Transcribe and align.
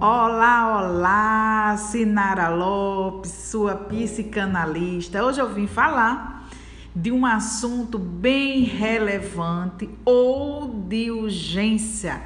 Olá, 0.00 0.78
olá, 0.78 1.76
Sinara 1.76 2.48
Lopes, 2.50 3.32
sua 3.32 3.74
psicanalista. 3.74 5.24
Hoje 5.24 5.40
eu 5.40 5.52
vim 5.52 5.66
falar 5.66 6.48
de 6.94 7.10
um 7.10 7.26
assunto 7.26 7.98
bem 7.98 8.62
relevante 8.62 9.90
ou 10.04 10.68
de 10.68 11.10
urgência, 11.10 12.22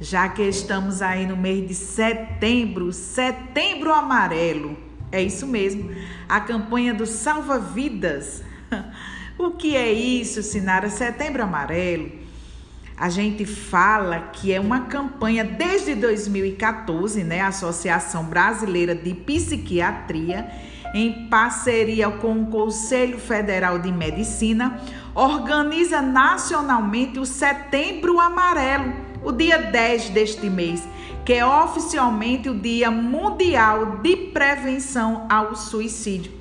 já 0.00 0.30
que 0.30 0.40
estamos 0.40 1.02
aí 1.02 1.26
no 1.26 1.36
mês 1.36 1.68
de 1.68 1.74
setembro, 1.74 2.90
setembro 2.90 3.92
amarelo. 3.92 4.74
É 5.12 5.22
isso 5.22 5.46
mesmo, 5.46 5.90
a 6.26 6.40
campanha 6.40 6.94
do 6.94 7.04
Salva 7.04 7.58
Vidas. 7.58 8.42
O 9.38 9.52
que 9.52 9.74
é 9.74 9.90
isso, 9.90 10.42
Sinara? 10.42 10.90
Setembro 10.90 11.42
amarelo 11.42 12.10
a 13.00 13.08
gente 13.08 13.46
fala 13.46 14.28
que 14.30 14.52
é 14.52 14.60
uma 14.60 14.80
campanha 14.80 15.42
desde 15.42 15.94
2014, 15.94 17.24
né? 17.24 17.40
A 17.40 17.46
Associação 17.46 18.24
Brasileira 18.24 18.94
de 18.94 19.14
Psiquiatria, 19.14 20.46
em 20.92 21.26
parceria 21.30 22.10
com 22.10 22.42
o 22.42 22.46
Conselho 22.48 23.18
Federal 23.18 23.78
de 23.78 23.90
Medicina, 23.90 24.78
organiza 25.14 26.02
nacionalmente 26.02 27.18
o 27.18 27.24
Setembro 27.24 28.20
Amarelo, 28.20 28.92
o 29.24 29.32
dia 29.32 29.56
10 29.56 30.10
deste 30.10 30.50
mês, 30.50 30.86
que 31.24 31.32
é 31.32 31.46
oficialmente 31.46 32.50
o 32.50 32.58
Dia 32.58 32.90
Mundial 32.90 34.00
de 34.02 34.14
Prevenção 34.14 35.26
ao 35.30 35.56
Suicídio. 35.56 36.32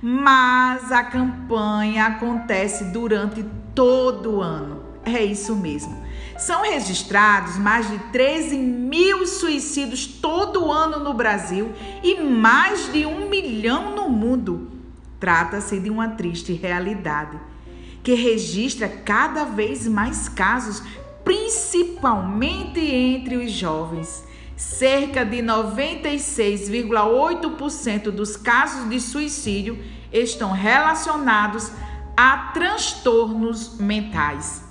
Mas 0.00 0.90
a 0.90 1.04
campanha 1.04 2.06
acontece 2.06 2.84
durante 2.84 3.44
todo 3.74 4.36
o 4.36 4.40
ano. 4.40 4.79
É 5.12 5.24
isso 5.24 5.56
mesmo. 5.56 5.98
São 6.38 6.62
registrados 6.62 7.58
mais 7.58 7.90
de 7.90 7.98
13 8.12 8.56
mil 8.56 9.26
suicídios 9.26 10.06
todo 10.06 10.70
ano 10.70 11.00
no 11.00 11.12
Brasil 11.12 11.72
e 12.02 12.20
mais 12.20 12.90
de 12.92 13.04
um 13.04 13.28
milhão 13.28 13.94
no 13.94 14.08
mundo. 14.08 14.70
Trata-se 15.18 15.78
de 15.78 15.90
uma 15.90 16.08
triste 16.10 16.52
realidade 16.52 17.38
que 18.02 18.14
registra 18.14 18.88
cada 18.88 19.44
vez 19.44 19.86
mais 19.86 20.30
casos, 20.30 20.82
principalmente 21.22 22.80
entre 22.80 23.36
os 23.36 23.52
jovens. 23.52 24.24
Cerca 24.56 25.22
de 25.24 25.36
96,8% 25.38 28.10
dos 28.10 28.36
casos 28.36 28.88
de 28.88 29.00
suicídio 29.00 29.78
estão 30.12 30.52
relacionados 30.52 31.72
a 32.16 32.50
transtornos 32.52 33.78
mentais. 33.78 34.69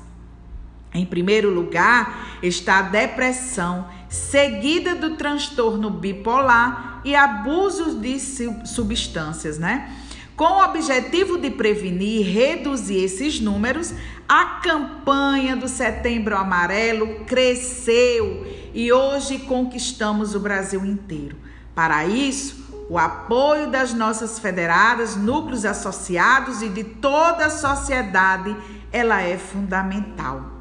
Em 0.94 1.06
primeiro 1.06 1.54
lugar 1.54 2.40
está 2.42 2.80
a 2.80 2.84
depressão, 2.84 3.88
seguida 4.09 4.95
do 4.95 5.16
transtorno 5.16 5.90
bipolar 5.90 7.02
e 7.06 7.16
abusos 7.16 8.00
de 8.00 8.20
substâncias, 8.66 9.60
né? 9.60 9.94
Com 10.36 10.45
o 10.45 10.64
objetivo 10.64 11.38
de 11.38 11.52
prevenir 11.52 12.22
e 12.22 12.23
reduzir 12.23 13.04
esses 13.04 13.40
números, 13.42 13.94
a 14.28 14.62
campanha 14.64 15.56
do 15.56 15.67
Setembro 15.67 16.36
Amarelo 16.36 17.26
cresceu 17.26 18.48
e 18.73 18.92
hoje 18.92 19.40
conquistamos 19.40 20.36
o 20.36 20.40
Brasil 20.40 20.86
inteiro. 20.86 21.36
Para 21.76 22.06
isso, 22.06 22.86
o 22.90 22.98
apoio 22.98 23.70
das 23.70 23.94
nossas 23.94 24.40
federadas, 24.40 25.16
núcleos 25.16 25.66
associados 25.66 26.62
e 26.62 26.70
de 26.70 26.84
toda 26.84 27.45
a 27.45 27.50
sociedade, 27.50 28.56
ela 28.92 29.22
é 29.22 29.38
fundamental. 29.38 30.58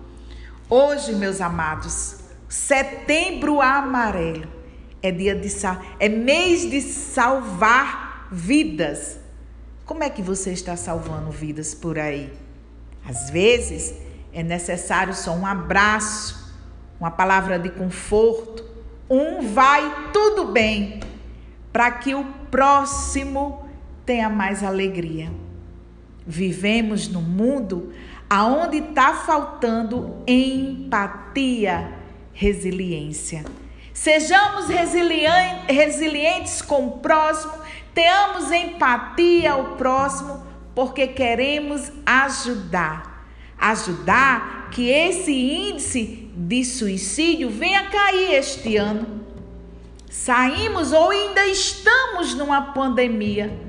Hoje, 0.71 1.15
meus 1.15 1.41
amados, 1.41 2.17
setembro 2.47 3.63
amarelo 3.63 4.47
é 5.01 5.11
dia 5.11 5.35
de 5.35 5.49
é 5.99 6.11
mês 6.11 6.69
de 6.69 6.83
salvar 6.83 8.29
vidas. 8.31 9.19
Como 9.87 10.05
é 10.05 10.11
que 10.11 10.21
você 10.21 10.53
está 10.53 10.77
salvando 10.77 11.31
vidas 11.31 11.75
por 11.75 11.99
aí? 11.99 12.31
Às 13.03 13.31
vezes 13.31 13.95
é 14.31 14.43
necessário 14.43 15.15
só 15.15 15.35
um 15.35 15.47
abraço, 15.47 16.55
uma 17.01 17.11
palavra 17.11 17.59
de 17.59 17.71
conforto, 17.71 18.63
um 19.09 19.51
vai 19.51 20.11
tudo 20.13 20.53
bem, 20.53 21.01
para 21.73 21.91
que 21.93 22.15
o 22.15 22.27
próximo 22.51 23.67
tenha 24.05 24.29
mais 24.29 24.63
alegria. 24.63 25.33
Vivemos 26.27 27.09
no 27.09 27.23
mundo 27.23 27.91
aonde 28.29 28.79
está 28.79 29.15
faltando 29.15 30.23
empatia, 30.27 31.93
resiliência. 32.33 33.45
Sejamos 33.95 34.67
resilientes 35.69 36.63
com 36.63 36.87
o 36.87 36.99
próximo, 36.99 37.53
tenhamos 37.95 38.51
empatia 38.53 39.53
ao 39.53 39.77
próximo, 39.77 40.47
porque 40.75 41.09
queremos 41.09 41.91
ajudar. 42.07 43.27
Ajudar 43.59 44.69
que 44.71 44.89
esse 44.89 45.33
índice 45.33 46.31
de 46.37 46.65
suicídio 46.65 47.51
venha 47.51 47.91
cair 47.91 48.35
este 48.35 48.77
ano. 48.77 49.27
Saímos 50.09 50.93
ou 50.93 51.11
ainda 51.11 51.47
estamos 51.47 52.35
numa 52.35 52.73
pandemia 52.73 53.68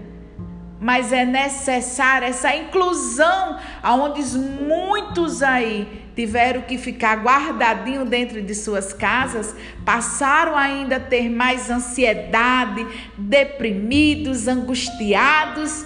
mas 0.80 1.12
é 1.12 1.26
necessária 1.26 2.28
essa 2.28 2.56
inclusão, 2.56 3.60
aonde 3.84 4.22
muitos 4.38 5.44
aí 5.44 6.10
tiveram 6.16 6.62
que 6.62 6.78
ficar 6.78 7.18
guardadinho 7.18 8.06
dentro 8.06 8.42
de 8.42 8.56
suas 8.56 8.94
casas, 8.94 9.54
passaram 9.84 10.56
ainda 10.56 10.96
a 10.96 11.00
ter 11.00 11.30
mais 11.30 11.70
ansiedade, 11.70 12.86
deprimidos, 13.18 14.48
angustiados. 14.48 15.86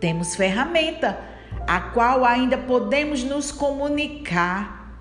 Temos 0.00 0.34
ferramenta 0.34 1.18
a 1.66 1.80
qual 1.80 2.24
ainda 2.24 2.58
podemos 2.58 3.22
nos 3.22 3.52
comunicar. 3.52 4.96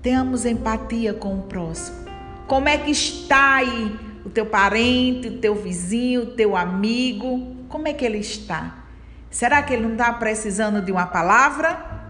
Tenhamos 0.00 0.46
empatia 0.46 1.12
com 1.12 1.38
o 1.38 1.42
próximo. 1.42 2.08
Como 2.46 2.68
é 2.68 2.78
que 2.78 2.90
está 2.90 3.56
aí 3.56 4.09
o 4.24 4.30
teu 4.30 4.46
parente, 4.46 5.28
o 5.28 5.38
teu 5.38 5.54
vizinho, 5.54 6.22
o 6.22 6.26
teu 6.26 6.56
amigo, 6.56 7.56
como 7.68 7.88
é 7.88 7.92
que 7.92 8.04
ele 8.04 8.18
está? 8.18 8.84
Será 9.30 9.62
que 9.62 9.72
ele 9.72 9.84
não 9.84 9.92
está 9.92 10.12
precisando 10.12 10.82
de 10.82 10.90
uma 10.90 11.06
palavra? 11.06 12.02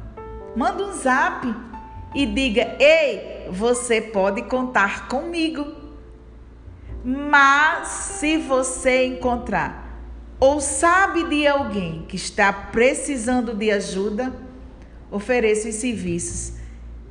Manda 0.56 0.84
um 0.84 0.92
zap 0.92 1.54
e 2.14 2.26
diga: 2.26 2.76
Ei, 2.78 3.46
você 3.50 4.00
pode 4.00 4.42
contar 4.42 5.06
comigo. 5.08 5.78
Mas 7.04 7.88
se 7.88 8.36
você 8.36 9.06
encontrar 9.06 9.88
ou 10.38 10.60
sabe 10.60 11.24
de 11.28 11.46
alguém 11.46 12.04
que 12.08 12.16
está 12.16 12.52
precisando 12.52 13.54
de 13.54 13.70
ajuda, 13.70 14.32
ofereça 15.10 15.68
os 15.68 15.74
serviços 15.76 16.59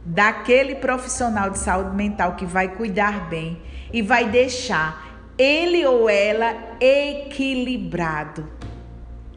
daquele 0.09 0.73
profissional 0.73 1.51
de 1.51 1.59
saúde 1.59 1.95
mental 1.95 2.35
que 2.35 2.43
vai 2.43 2.69
cuidar 2.69 3.29
bem 3.29 3.61
e 3.93 4.01
vai 4.01 4.27
deixar 4.27 5.07
ele 5.37 5.85
ou 5.85 6.09
ela 6.09 6.55
equilibrado. 6.81 8.49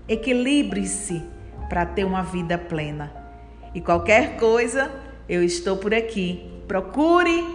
Equilibre-se 0.09 1.23
para 1.69 1.85
ter 1.85 2.05
uma 2.05 2.23
vida 2.23 2.57
plena. 2.57 3.13
E 3.75 3.83
qualquer 3.83 4.39
coisa, 4.39 4.91
eu 5.29 5.45
estou 5.45 5.77
por 5.77 5.93
aqui. 5.93 6.51
Procure 6.67 7.55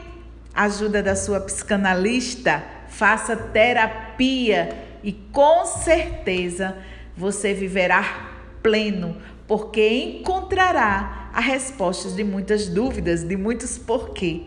ajuda 0.54 1.02
da 1.02 1.16
sua 1.16 1.40
psicanalista, 1.40 2.64
faça 2.88 3.36
terapia 3.36 4.78
e 5.04 5.12
com 5.12 5.66
certeza 5.66 6.78
você 7.16 7.52
viverá 7.52 8.30
pleno, 8.62 9.18
porque 9.47 10.19
encontrará 10.19 11.30
a 11.34 11.40
respostas 11.40 12.16
de 12.16 12.24
muitas 12.24 12.68
dúvidas, 12.68 13.24
de 13.24 13.38
muitos 13.38 13.77
porquê. 13.77 14.44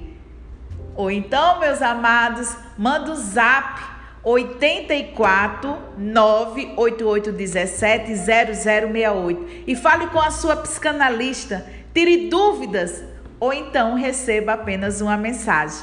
Ou 0.94 1.10
então, 1.10 1.60
meus 1.60 1.80
amados, 1.80 2.54
manda 2.76 3.12
o 3.12 3.16
zap 3.16 3.80
84 4.22 5.78
98817 5.96 8.16
0068 8.16 9.46
e 9.66 9.75
fale 9.75 10.08
com 10.08 10.20
a 10.20 10.30
sua 10.30 10.56
psicanalista, 10.56 11.66
tire 11.94 12.28
dúvidas 12.28 13.02
ou 13.38 13.52
então 13.52 13.94
receba 13.94 14.52
apenas 14.52 15.00
uma 15.00 15.16
mensagem. 15.16 15.78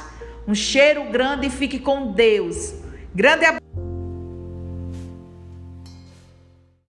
Um 0.46 0.54
cheiro 0.54 1.10
grande 1.10 1.48
e 1.48 1.50
fique 1.50 1.78
com 1.78 2.12
Deus. 2.12 2.74
Grande 3.14 3.44
abraço. 3.44 3.67